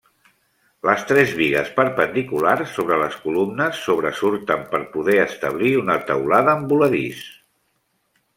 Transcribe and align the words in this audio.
Les 0.87 1.01
tres 1.09 1.33
bigues 1.41 1.67
perpendiculars 1.75 2.73
sobre 2.77 2.97
les 3.01 3.17
columnes 3.25 3.83
sobresurten 3.89 4.65
per 4.73 4.81
poder 4.97 5.19
establir 5.27 5.71
una 5.83 5.99
teulada 6.09 6.57
en 6.61 6.67
voladís. 6.75 7.23